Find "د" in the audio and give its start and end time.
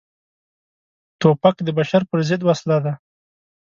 1.63-1.69